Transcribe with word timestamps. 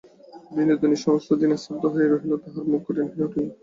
বিনোদিনী 0.55 0.97
সমস্ত 1.05 1.29
দিন 1.41 1.51
স্তব্ধ 1.55 1.83
হইয়া 1.93 2.09
রহিল, 2.09 2.31
তাহার 2.43 2.65
মুখ 2.71 2.81
কঠিন 2.85 3.05
হইয়া 3.11 3.27
উঠিল। 3.27 3.47